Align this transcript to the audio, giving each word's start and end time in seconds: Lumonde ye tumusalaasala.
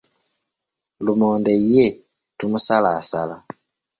Lumonde 1.05 1.53
ye 1.73 1.87
tumusalaasala. 2.37 3.35